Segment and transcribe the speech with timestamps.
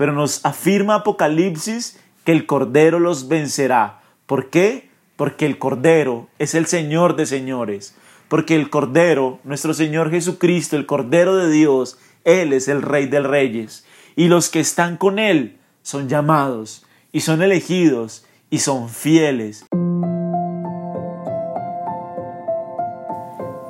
[0.00, 4.00] pero nos afirma Apocalipsis que el Cordero los vencerá.
[4.24, 4.88] ¿Por qué?
[5.16, 7.94] Porque el Cordero es el Señor de señores,
[8.28, 13.20] porque el Cordero, nuestro Señor Jesucristo, el Cordero de Dios, Él es el Rey de
[13.20, 13.84] Reyes,
[14.16, 19.66] y los que están con Él son llamados, y son elegidos, y son fieles.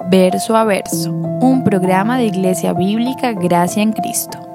[0.09, 4.50] Verso a verso, un programa de Iglesia Bíblica Gracia en Cristo.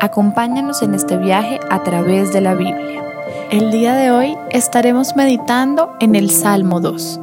[0.00, 3.04] Acompáñanos en este viaje a través de la Biblia.
[3.50, 7.20] El día de hoy estaremos meditando en el Salmo 2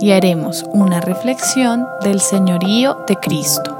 [0.00, 3.76] y haremos una reflexión del señorío de Cristo.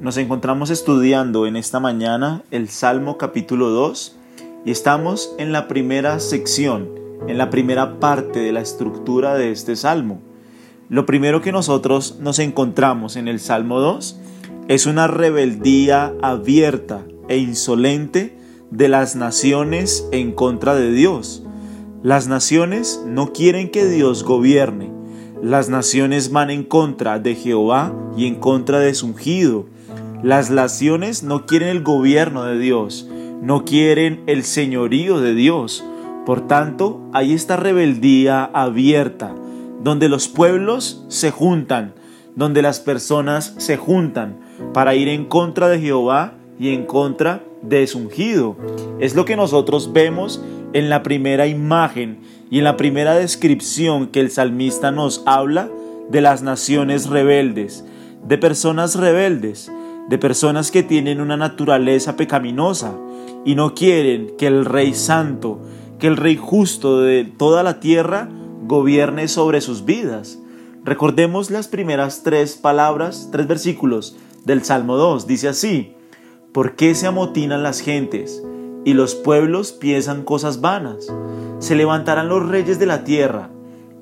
[0.00, 4.16] Nos encontramos estudiando en esta mañana el Salmo capítulo 2
[4.64, 9.76] y estamos en la primera sección en la primera parte de la estructura de este
[9.76, 10.20] salmo.
[10.92, 14.20] Lo primero que nosotros nos encontramos en el Salmo 2
[14.68, 18.36] es una rebeldía abierta e insolente
[18.70, 21.44] de las naciones en contra de Dios.
[22.02, 24.92] Las naciones no quieren que Dios gobierne.
[25.40, 29.64] Las naciones van en contra de Jehová y en contra de su ungido.
[30.22, 33.08] Las naciones no quieren el gobierno de Dios,
[33.40, 35.82] no quieren el señorío de Dios,
[36.26, 39.34] por tanto, hay esta rebeldía abierta,
[39.82, 41.94] donde los pueblos se juntan,
[42.36, 44.38] donde las personas se juntan
[44.72, 48.56] para ir en contra de Jehová y en contra de su ungido.
[49.00, 54.20] Es lo que nosotros vemos en la primera imagen y en la primera descripción que
[54.20, 55.68] el salmista nos habla
[56.10, 57.84] de las naciones rebeldes,
[58.26, 59.70] de personas rebeldes,
[60.08, 62.94] de personas que tienen una naturaleza pecaminosa
[63.44, 65.60] y no quieren que el Rey Santo,
[65.98, 68.28] que el Rey justo de toda la tierra
[68.72, 70.38] gobierne sobre sus vidas.
[70.82, 74.16] Recordemos las primeras tres palabras, tres versículos
[74.46, 75.26] del Salmo 2.
[75.26, 75.92] Dice así,
[76.52, 78.42] ¿por qué se amotinan las gentes
[78.86, 81.12] y los pueblos piensan cosas vanas?
[81.58, 83.50] Se levantarán los reyes de la tierra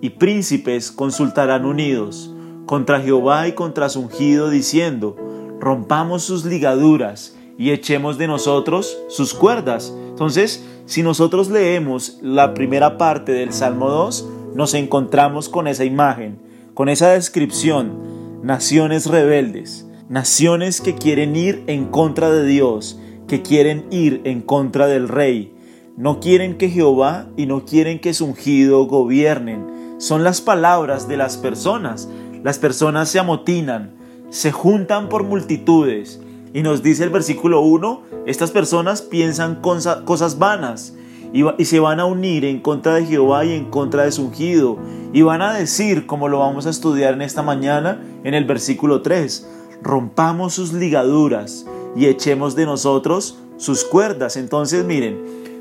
[0.00, 2.32] y príncipes consultarán unidos
[2.64, 5.16] contra Jehová y contra su ungido, diciendo,
[5.58, 9.92] rompamos sus ligaduras y echemos de nosotros sus cuerdas.
[10.10, 16.38] Entonces, si nosotros leemos la primera parte del Salmo 2, nos encontramos con esa imagen,
[16.74, 23.86] con esa descripción, naciones rebeldes, naciones que quieren ir en contra de Dios, que quieren
[23.90, 25.54] ir en contra del rey.
[25.96, 29.96] No quieren que Jehová y no quieren que su ungido gobiernen.
[29.98, 32.08] Son las palabras de las personas.
[32.42, 33.92] Las personas se amotinan,
[34.30, 36.20] se juntan por multitudes,
[36.52, 40.94] y nos dice el versículo 1, estas personas piensan cosas vanas
[41.32, 44.78] y, se van a unir en contra de Jehová y en contra de su ungido.
[45.12, 49.02] Y van a decir, como lo vamos a estudiar en esta mañana, en el versículo
[49.02, 49.48] 3,
[49.82, 54.36] rompamos sus ligaduras y echemos de nosotros sus cuerdas.
[54.36, 55.18] Entonces miren,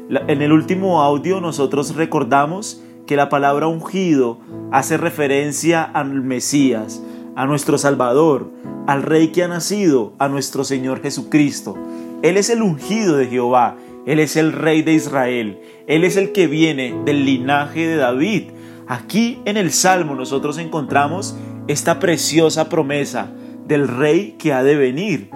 [0.09, 4.38] en el último audio nosotros recordamos que la palabra ungido
[4.72, 7.01] hace referencia al Mesías,
[7.36, 8.51] a nuestro Salvador,
[8.88, 11.75] al Rey que ha nacido, a nuestro Señor Jesucristo.
[12.22, 13.78] Él es el ungido de Jehová,
[14.09, 18.45] Él es el Rey de Israel, Él es el que viene del linaje de David.
[18.87, 21.37] Aquí en el Salmo nosotros encontramos
[21.67, 23.29] esta preciosa promesa
[23.67, 25.29] del Rey que ha de venir.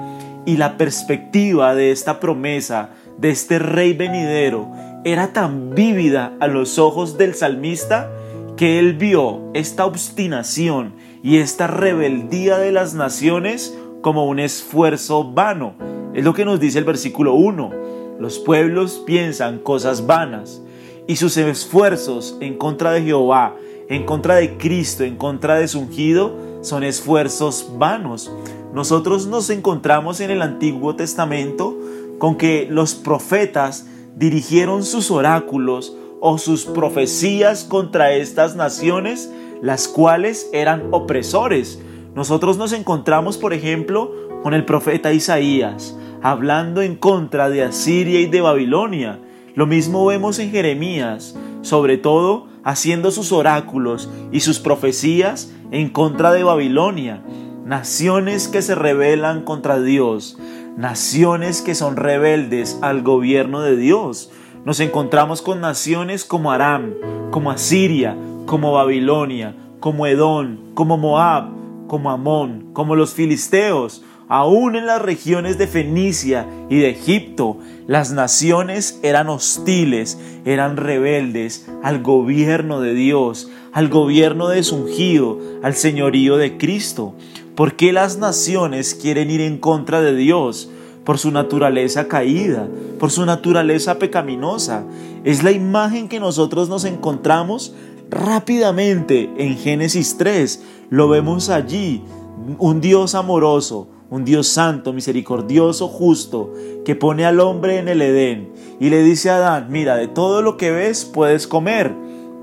[0.48, 2.90] Y la perspectiva de esta promesa,
[3.20, 4.72] de este Rey venidero,
[5.06, 8.12] era tan vívida a los ojos del salmista
[8.58, 15.76] que él vio esta obstinación y esta rebeldía de las naciones como un esfuerzo vano.
[16.16, 17.84] Es lo que nos dice el versículo 1.
[18.20, 20.62] Los pueblos piensan cosas vanas
[21.08, 23.56] y sus esfuerzos en contra de Jehová,
[23.90, 28.32] en contra de Cristo, en contra de su ungido, son esfuerzos vanos.
[28.74, 31.78] Nosotros nos encontramos en el Antiguo Testamento
[32.18, 33.86] con que los profetas
[34.16, 39.30] dirigieron sus oráculos o sus profecías contra estas naciones
[39.64, 41.82] las cuales eran opresores.
[42.16, 44.12] Nosotros nos encontramos, por ejemplo,
[44.44, 49.20] con el profeta Isaías, hablando en contra de Asiria y de Babilonia.
[49.56, 56.32] Lo mismo vemos en Jeremías, sobre todo haciendo sus oráculos y sus profecías en contra
[56.32, 57.22] de Babilonia.
[57.66, 60.40] Naciones que se rebelan contra Dios,
[60.78, 64.32] naciones que son rebeldes al gobierno de Dios.
[64.64, 66.94] Nos encontramos con naciones como Aram,
[67.32, 68.16] como Asiria,
[68.46, 71.50] como Babilonia, como Edón, como Moab,
[71.88, 74.04] como Amón, como los filisteos,
[74.34, 81.68] aún en las regiones de Fenicia y de Egipto, las naciones eran hostiles, eran rebeldes
[81.84, 87.14] al gobierno de Dios, al gobierno de su ungido, al señorío de Cristo.
[87.54, 90.68] ¿Por qué las naciones quieren ir en contra de Dios?
[91.04, 94.84] Por su naturaleza caída, por su naturaleza pecaminosa.
[95.24, 97.76] Es la imagen que nosotros nos encontramos
[98.10, 100.64] rápidamente en Génesis 3.
[100.90, 102.02] Lo vemos allí,
[102.58, 106.54] un Dios amoroso, un Dios santo, misericordioso, justo,
[106.86, 110.44] que pone al hombre en el Edén y le dice a Adán, mira, de todo
[110.44, 111.92] lo que ves puedes comer,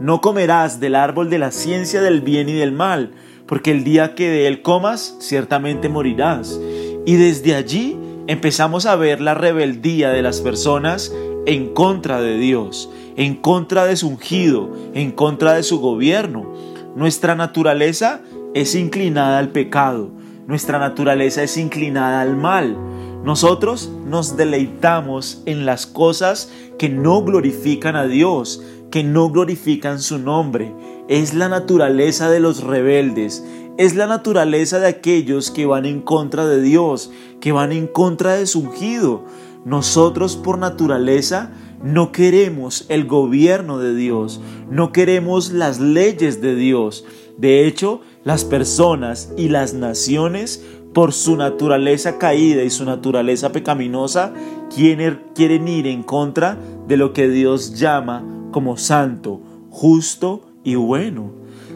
[0.00, 3.12] no comerás del árbol de la ciencia del bien y del mal,
[3.46, 6.58] porque el día que de él comas, ciertamente morirás.
[7.06, 7.96] Y desde allí
[8.26, 11.14] empezamos a ver la rebeldía de las personas
[11.46, 16.52] en contra de Dios, en contra de su ungido, en contra de su gobierno.
[16.96, 18.22] Nuestra naturaleza
[18.54, 20.10] es inclinada al pecado,
[20.50, 22.76] nuestra naturaleza es inclinada al mal.
[23.22, 28.60] Nosotros nos deleitamos en las cosas que no glorifican a Dios,
[28.90, 30.74] que no glorifican su nombre.
[31.06, 33.44] Es la naturaleza de los rebeldes,
[33.78, 38.34] es la naturaleza de aquellos que van en contra de Dios, que van en contra
[38.34, 39.22] de su ungido.
[39.64, 47.04] Nosotros por naturaleza no queremos el gobierno de Dios, no queremos las leyes de Dios.
[47.38, 54.32] De hecho, las personas y las naciones, por su naturaleza caída y su naturaleza pecaminosa,
[54.74, 56.58] quieren, ir en contra
[56.88, 59.40] de lo que Dios llama como santo,
[59.70, 61.32] justo y bueno.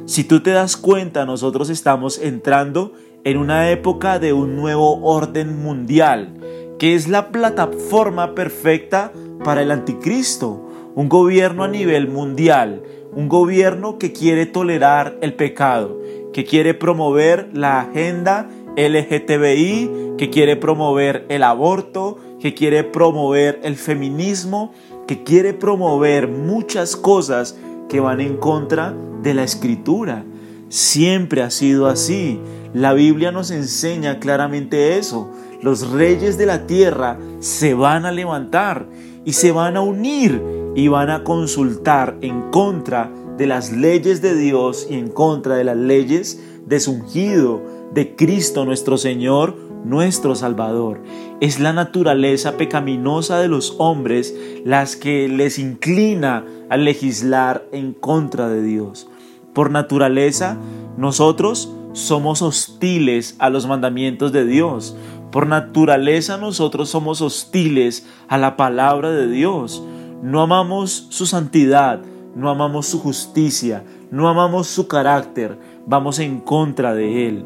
[0.07, 2.93] Si tú te das cuenta, nosotros estamos entrando
[3.25, 6.35] en una época de un nuevo orden mundial,
[6.79, 9.13] que es la plataforma perfecta
[9.45, 12.83] para el anticristo, un gobierno a nivel mundial,
[13.15, 16.01] un gobierno que quiere tolerar el pecado,
[16.35, 23.77] que quiere promover la agenda LGTBI, que quiere promover el aborto, que quiere promover el
[23.77, 24.73] feminismo,
[25.07, 27.57] que quiere promover muchas cosas
[27.89, 28.93] que van en contra
[29.23, 30.25] de la escritura.
[30.69, 32.41] Siempre ha sido así.
[32.73, 35.31] La Biblia nos enseña claramente eso.
[35.63, 38.87] Los reyes de la tierra se van a levantar
[39.25, 40.43] y se van a unir
[40.75, 45.65] y van a consultar en contra de las leyes de Dios y en contra de
[45.65, 51.03] las leyes de su ungido, de Cristo nuestro Señor, nuestro Salvador.
[51.41, 54.35] Es la naturaleza pecaminosa de los hombres
[54.65, 59.09] las que les inclina a legislar en contra de Dios.
[59.53, 60.57] Por naturaleza,
[60.97, 64.97] nosotros somos hostiles a los mandamientos de Dios.
[65.31, 69.83] Por naturaleza nosotros somos hostiles a la palabra de Dios.
[70.23, 72.01] No amamos su santidad,
[72.35, 77.45] no amamos su justicia, no amamos su carácter, vamos en contra de Él.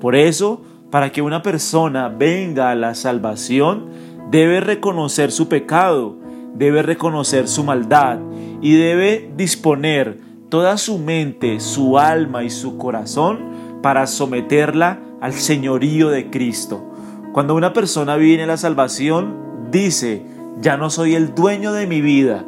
[0.00, 3.86] Por eso, para que una persona venga a la salvación,
[4.30, 6.16] debe reconocer su pecado,
[6.54, 8.18] debe reconocer su maldad
[8.60, 13.38] y debe disponer toda su mente, su alma y su corazón
[13.82, 16.84] para someterla al señorío de Cristo.
[17.32, 20.22] Cuando una persona viene a la salvación, dice,
[20.60, 22.44] ya no soy el dueño de mi vida,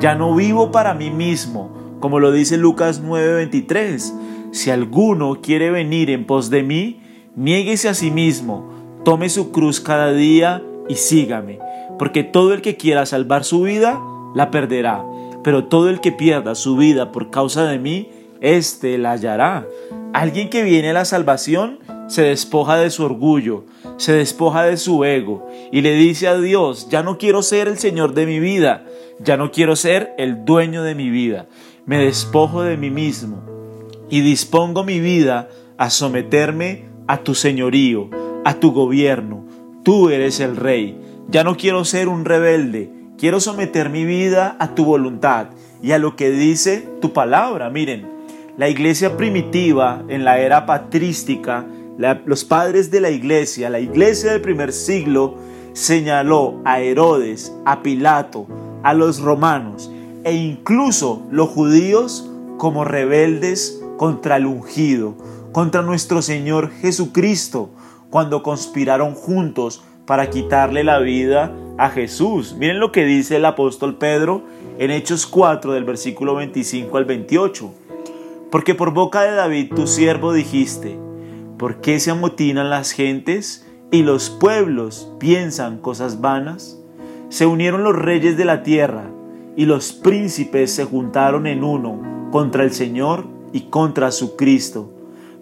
[0.00, 4.14] ya no vivo para mí mismo, como lo dice Lucas 9:23.
[4.52, 7.00] Si alguno quiere venir en pos de mí,
[7.34, 8.70] niéguese a sí mismo,
[9.04, 11.58] tome su cruz cada día y sígame,
[11.98, 14.00] porque todo el que quiera salvar su vida,
[14.34, 15.04] la perderá,
[15.42, 18.10] pero todo el que pierda su vida por causa de mí,
[18.40, 19.66] éste la hallará.
[20.12, 23.64] Alguien que viene a la salvación se despoja de su orgullo,
[23.98, 27.78] se despoja de su ego y le dice a Dios, ya no quiero ser el
[27.78, 28.84] Señor de mi vida,
[29.20, 31.46] ya no quiero ser el dueño de mi vida,
[31.86, 33.42] me despojo de mí mismo
[34.10, 38.10] y dispongo mi vida a someterme a tu señorío,
[38.44, 39.44] a tu gobierno.
[39.82, 40.98] Tú eres el rey.
[41.28, 45.48] Ya no quiero ser un rebelde, quiero someter mi vida a tu voluntad
[45.82, 47.70] y a lo que dice tu palabra.
[47.70, 48.06] Miren,
[48.56, 51.66] la iglesia primitiva en la era patrística,
[52.24, 55.36] los padres de la iglesia, la iglesia del primer siglo,
[55.78, 58.48] señaló a Herodes, a Pilato,
[58.82, 59.88] a los romanos
[60.24, 65.14] e incluso los judíos como rebeldes contra el ungido,
[65.52, 67.70] contra nuestro Señor Jesucristo,
[68.10, 72.56] cuando conspiraron juntos para quitarle la vida a Jesús.
[72.58, 74.42] Miren lo que dice el apóstol Pedro
[74.80, 77.72] en Hechos 4 del versículo 25 al 28.
[78.50, 80.98] Porque por boca de David tu siervo dijiste,
[81.56, 86.78] ¿por qué se amotinan las gentes y los pueblos piensan cosas vanas?
[87.30, 89.10] Se unieron los reyes de la tierra
[89.56, 94.90] y los príncipes se juntaron en uno contra el Señor y contra su Cristo,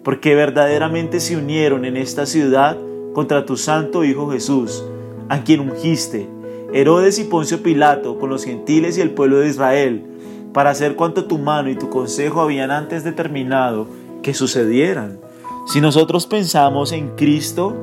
[0.03, 2.77] porque verdaderamente se unieron en esta ciudad
[3.13, 4.83] contra tu santo Hijo Jesús,
[5.29, 6.29] a quien ungiste,
[6.73, 10.05] Herodes y Poncio Pilato, con los gentiles y el pueblo de Israel,
[10.53, 13.87] para hacer cuanto tu mano y tu consejo habían antes determinado
[14.23, 15.19] que sucedieran
[15.67, 17.75] Si nosotros pensamos en Cristo,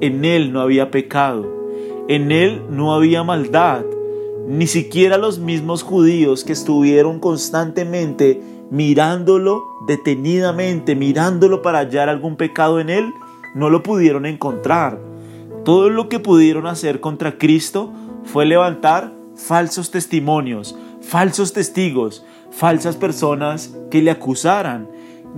[0.00, 1.46] en Él no había pecado,
[2.08, 3.84] en Él no había maldad,
[4.46, 8.40] ni siquiera los mismos judíos que estuvieron constantemente
[8.70, 13.12] mirándolo detenidamente, mirándolo para hallar algún pecado en Él,
[13.54, 14.98] no lo pudieron encontrar.
[15.64, 17.92] Todo lo que pudieron hacer contra Cristo
[18.24, 24.88] fue levantar falsos testimonios, falsos testigos, falsas personas que le acusaran.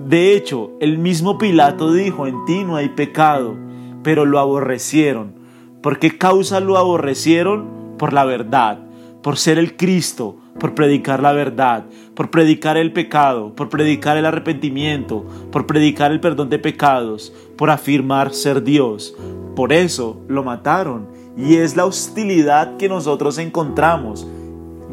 [0.08, 3.56] De hecho, el mismo Pilato dijo, en ti no hay pecado,
[4.02, 5.34] pero lo aborrecieron.
[5.82, 7.96] ¿Por qué causa lo aborrecieron?
[7.98, 8.78] Por la verdad,
[9.22, 14.26] por ser el Cristo, por predicar la verdad, por predicar el pecado, por predicar el
[14.26, 19.14] arrepentimiento, por predicar el perdón de pecados, por afirmar ser Dios.
[19.56, 21.08] Por eso lo mataron.
[21.36, 24.26] Y es la hostilidad que nosotros encontramos.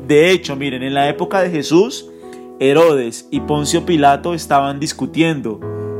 [0.08, 2.10] De hecho, miren, en la época de Jesús,
[2.60, 5.60] Herodes y Poncio Pilato estaban discutiendo.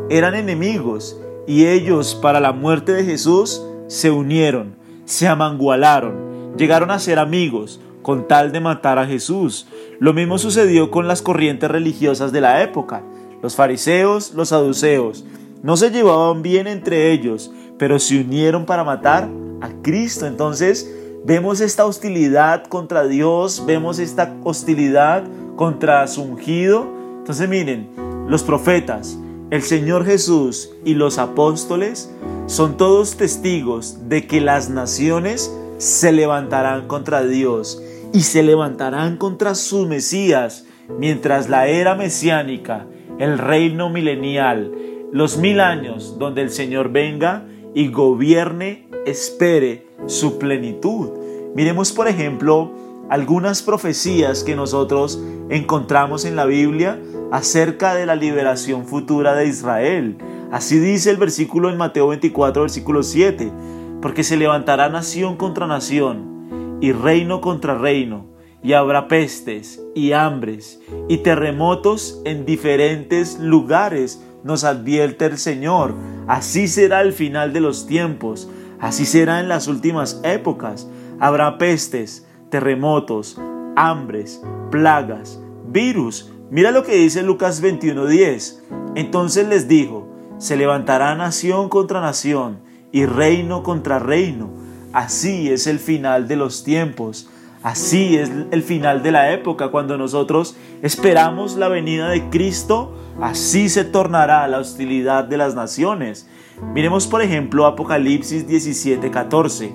[0.10, 4.76] Eran enemigos y ellos para la muerte de Jesús se unieron,
[5.06, 9.68] se amangualaron, llegaron a ser amigos con tal de matar a Jesús.
[10.00, 13.02] Lo mismo sucedió con las corrientes religiosas de la época.
[13.42, 15.26] Los fariseos, los saduceos,
[15.64, 19.30] no se llevaban bien entre ellos, pero se unieron para matar
[19.62, 20.26] a Cristo.
[20.26, 20.94] Entonces
[21.26, 25.24] vemos esta hostilidad contra Dios, vemos esta hostilidad
[25.56, 26.88] contra su ungido.
[27.20, 27.90] Entonces miren,
[28.28, 29.18] los profetas,
[29.50, 32.14] el Señor Jesús y los apóstoles
[32.48, 37.82] son todos testigos de que las naciones se levantarán contra Dios
[38.14, 40.66] y se levantarán contra su Mesías,
[40.98, 42.88] mientras la era mesiánica,
[43.20, 44.72] el reino milenial,
[45.12, 51.10] los mil años donde el Señor venga y gobierne, espere su plenitud.
[51.56, 52.72] Miremos por ejemplo
[53.10, 57.00] algunas profecías que nosotros encontramos en la Biblia
[57.32, 60.18] acerca de la liberación futura de Israel.
[60.52, 63.52] Así dice el versículo en Mateo 24, versículo 7,
[64.02, 68.28] porque se levantará nación contra nación y reino contra reino,
[68.62, 75.96] y habrá pestes y hambres y terremotos en diferentes lugares, nos advierte el Señor.
[76.28, 78.50] Así será el final de los tiempos,
[78.80, 80.90] así será en las últimas épocas.
[81.20, 83.40] Habrá pestes, terremotos,
[83.76, 86.32] hambres, plagas, virus.
[86.50, 88.62] Mira lo que dice Lucas 21:10.
[88.96, 92.60] Entonces les dijo, se levantará nación contra nación
[92.92, 94.50] y reino contra reino.
[94.94, 97.30] Así es el final de los tiempos.
[97.64, 102.96] Así es el final de la época cuando nosotros esperamos la venida de Cristo.
[103.20, 106.30] Así se tornará la hostilidad de las naciones.
[106.74, 109.74] Miremos por ejemplo Apocalipsis 17:14.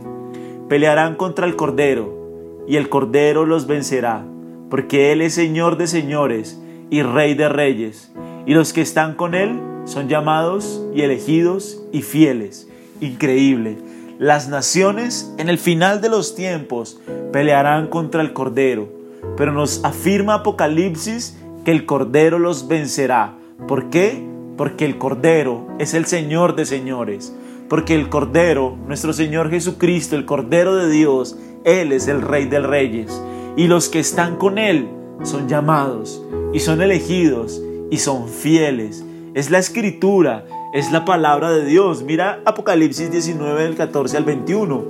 [0.69, 2.22] Pelearán contra el Cordero
[2.66, 4.25] y el Cordero los vencerá,
[4.71, 8.12] porque Él es Señor de señores y Rey de reyes,
[8.47, 12.69] y los que están con Él son llamados y elegidos y fieles.
[13.00, 13.78] Increíble.
[14.19, 17.00] Las naciones en el final de los tiempos
[17.33, 18.88] pelearán contra el Cordero,
[19.37, 23.35] pero nos afirma Apocalipsis que el Cordero los vencerá.
[23.66, 24.25] ¿Por qué?
[24.57, 27.35] Porque el Cordero es el Señor de señores,
[27.69, 32.61] porque el Cordero, nuestro Señor Jesucristo, el Cordero de Dios, él es el Rey de
[32.61, 33.21] Reyes.
[33.57, 34.88] Y los que están con Él
[35.23, 39.04] son llamados y son elegidos y son fieles.
[39.35, 42.02] Es la escritura, es la palabra de Dios.
[42.02, 44.85] Mira Apocalipsis 19 del 14 al 21.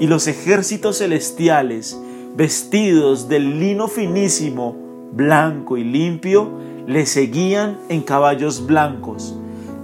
[0.00, 2.00] Y los ejércitos celestiales,
[2.36, 4.76] vestidos del lino finísimo,
[5.12, 6.50] blanco y limpio,
[6.86, 9.36] le seguían en caballos blancos.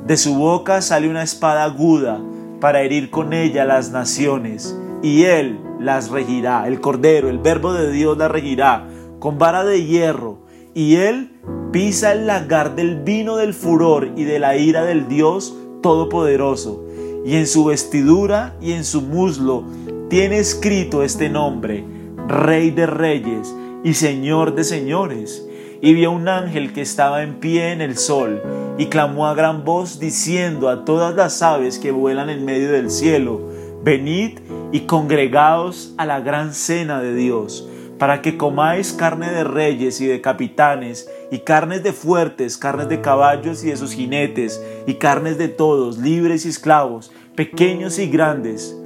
[0.07, 2.21] De su boca sale una espada aguda
[2.61, 7.93] para herir con ella las naciones, y él las regirá, el Cordero, el Verbo de
[7.93, 10.39] Dios las regirá con vara de hierro,
[10.73, 11.31] y él
[11.73, 16.87] pisa el lagar del vino del furor y de la ira del Dios Todopoderoso,
[17.27, 19.65] y en su vestidura y en su muslo
[20.09, 21.85] tiene escrito este nombre,
[22.27, 25.47] Rey de Reyes y Señor de Señores.
[25.83, 28.41] Y vio un ángel que estaba en pie en el sol,
[28.79, 32.91] y clamó a gran voz diciendo a todas las aves que vuelan en medio del
[32.91, 33.43] cielo,
[33.85, 34.39] Venid
[34.75, 37.65] y congregaos a la gran cena de Dios,
[37.97, 43.01] para que comáis carne de reyes y de capitanes, y carnes de fuertes, carnes de
[43.01, 48.77] caballos y de sus jinetes, y carnes de todos, libres y esclavos, pequeños y grandes.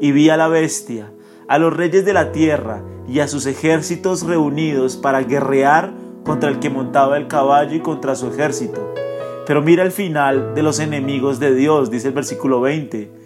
[0.00, 1.12] Y vi a la bestia,
[1.46, 5.92] a los reyes de la tierra, y a sus ejércitos reunidos para guerrear
[6.24, 8.92] contra el que montaba el caballo y contra su ejército.
[9.46, 13.25] Pero mira el final de los enemigos de Dios, dice el versículo 20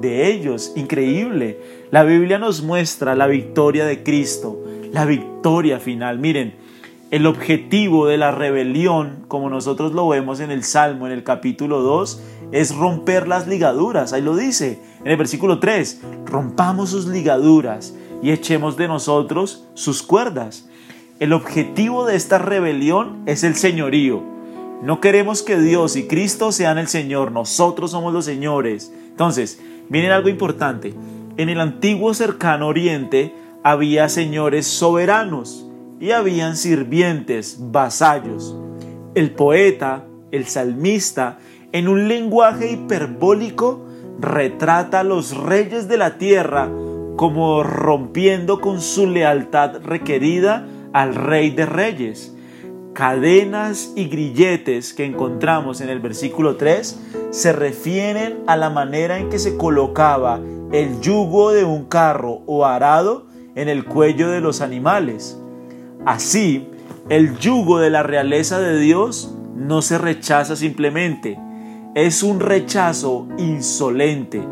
[0.00, 0.72] de ellos.
[0.76, 1.58] Increíble.
[1.90, 4.62] La Biblia nos muestra la victoria de Cristo,
[4.92, 6.18] la victoria final.
[6.18, 6.54] Miren,
[7.10, 11.80] el objetivo de la rebelión, como nosotros lo vemos en el Salmo, en el capítulo
[11.80, 14.12] 2, es romper las ligaduras.
[14.12, 20.02] Ahí lo dice en el versículo 3, rompamos sus ligaduras y echemos de nosotros sus
[20.02, 20.68] cuerdas.
[21.18, 24.22] El objetivo de esta rebelión es el señorío.
[24.82, 28.92] No queremos que Dios y Cristo sean el Señor, nosotros somos los señores.
[29.08, 30.94] Entonces, miren algo importante.
[31.36, 35.66] En el antiguo cercano oriente había señores soberanos
[36.00, 38.56] y habían sirvientes, vasallos.
[39.14, 41.38] El poeta, el salmista,
[41.72, 43.84] en un lenguaje hiperbólico,
[44.20, 46.68] retrata a los reyes de la tierra
[47.16, 52.34] como rompiendo con su lealtad requerida al rey de reyes.
[52.94, 59.28] Cadenas y grilletes que encontramos en el versículo 3 se refieren a la manera en
[59.28, 60.40] que se colocaba
[60.72, 65.38] el yugo de un carro o arado en el cuello de los animales.
[66.06, 66.68] Así,
[67.08, 71.38] el yugo de la realeza de Dios no se rechaza simplemente,
[71.94, 74.42] es un rechazo insolente,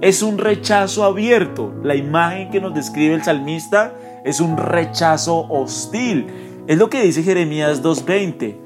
[0.00, 1.72] es un rechazo abierto.
[1.82, 6.26] La imagen que nos describe el salmista es un rechazo hostil.
[6.66, 8.56] Es lo que dice Jeremías 2.20,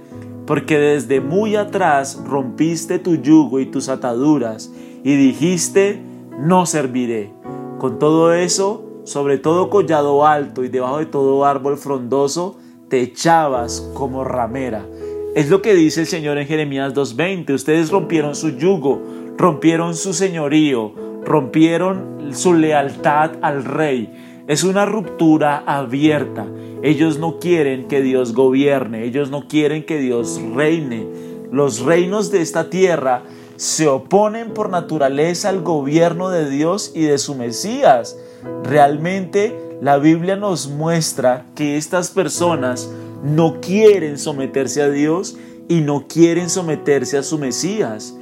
[0.50, 4.72] porque desde muy atrás rompiste tu yugo y tus ataduras
[5.04, 6.02] y dijiste,
[6.40, 7.30] no serviré.
[7.78, 13.92] Con todo eso, sobre todo collado alto y debajo de todo árbol frondoso, te echabas
[13.94, 14.84] como ramera.
[15.36, 17.54] Es lo que dice el Señor en Jeremías 2.20.
[17.54, 19.00] Ustedes rompieron su yugo,
[19.36, 20.92] rompieron su señorío,
[21.24, 24.29] rompieron su lealtad al rey.
[24.50, 26.44] Es una ruptura abierta.
[26.82, 31.06] Ellos no quieren que Dios gobierne, ellos no quieren que Dios reine.
[31.52, 33.22] Los reinos de esta tierra
[33.54, 38.18] se oponen por naturaleza al gobierno de Dios y de su Mesías.
[38.64, 42.90] Realmente la Biblia nos muestra que estas personas
[43.22, 45.36] no quieren someterse a Dios
[45.68, 48.16] y no quieren someterse a su Mesías.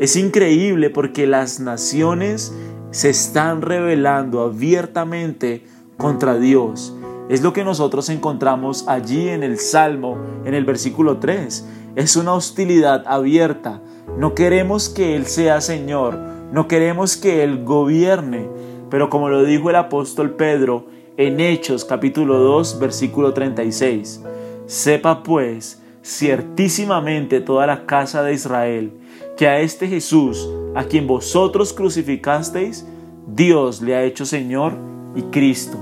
[0.00, 2.52] Es increíble porque las naciones
[2.90, 5.64] se están rebelando abiertamente
[5.96, 6.94] contra Dios.
[7.28, 11.68] Es lo que nosotros encontramos allí en el Salmo, en el versículo 3.
[11.96, 13.82] Es una hostilidad abierta.
[14.16, 16.18] No queremos que Él sea Señor,
[16.52, 18.48] no queremos que Él gobierne,
[18.90, 20.86] pero como lo dijo el apóstol Pedro
[21.18, 24.22] en Hechos capítulo 2 versículo 36,
[24.66, 28.97] sepa pues ciertísimamente toda la casa de Israel
[29.38, 32.84] que a este Jesús, a quien vosotros crucificasteis,
[33.28, 34.74] Dios le ha hecho Señor
[35.14, 35.78] y Cristo.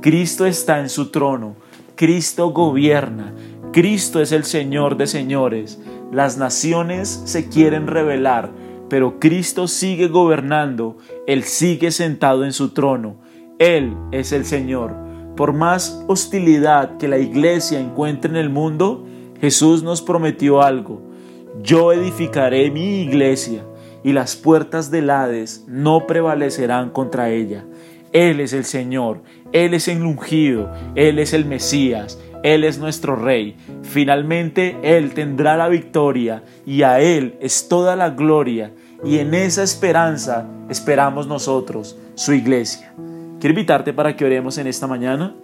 [0.00, 1.54] Cristo está en su trono,
[1.96, 3.34] Cristo gobierna,
[3.72, 5.78] Cristo es el Señor de señores.
[6.12, 8.50] Las naciones se quieren rebelar,
[8.88, 13.16] pero Cristo sigue gobernando, Él sigue sentado en su trono,
[13.58, 14.94] Él es el Señor.
[15.36, 19.04] Por más hostilidad que la iglesia encuentre en el mundo,
[19.42, 21.13] Jesús nos prometió algo.
[21.62, 23.64] Yo edificaré mi iglesia
[24.02, 27.64] y las puertas del Hades no prevalecerán contra ella.
[28.12, 33.16] Él es el Señor, Él es el ungido, Él es el Mesías, Él es nuestro
[33.16, 33.56] Rey.
[33.82, 38.72] Finalmente Él tendrá la victoria y a Él es toda la gloria
[39.04, 42.92] y en esa esperanza esperamos nosotros, su iglesia.
[43.40, 45.34] Quiero invitarte para que oremos en esta mañana.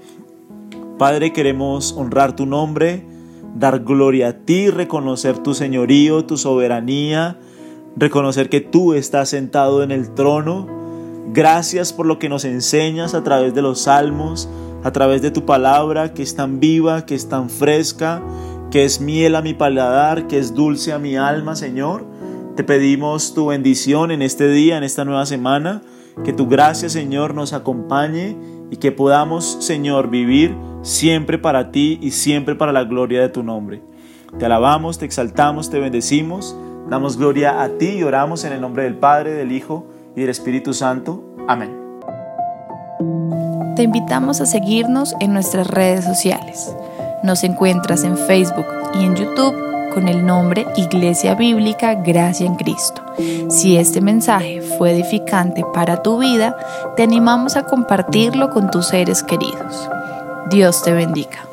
[0.99, 3.05] Padre, queremos honrar tu nombre,
[3.55, 7.39] dar gloria a ti, reconocer tu señorío, tu soberanía,
[7.97, 10.67] reconocer que tú estás sentado en el trono.
[11.33, 14.49] Gracias por lo que nos enseñas a través de los salmos,
[14.83, 18.23] a través de tu palabra que es tan viva, que es tan fresca,
[18.71, 22.05] que es miel a mi paladar, que es dulce a mi alma, Señor.
[22.57, 25.83] Te pedimos tu bendición en este día, en esta nueva semana,
[26.25, 28.37] que tu gracia, Señor, nos acompañe
[28.71, 33.43] y que podamos, Señor, vivir siempre para ti y siempre para la gloria de tu
[33.43, 33.83] nombre.
[34.39, 36.57] Te alabamos, te exaltamos, te bendecimos,
[36.89, 40.31] damos gloria a ti y oramos en el nombre del Padre, del Hijo y del
[40.31, 41.23] Espíritu Santo.
[41.49, 41.71] Amén.
[43.77, 46.75] Te invitamos a seguirnos en nuestras redes sociales.
[47.23, 49.55] Nos encuentras en Facebook y en YouTube
[49.93, 53.03] con el nombre Iglesia Bíblica Gracia en Cristo.
[53.49, 56.57] Si este mensaje fue edificante para tu vida,
[56.97, 59.91] te animamos a compartirlo con tus seres queridos.
[60.51, 61.50] Dios te bendiga.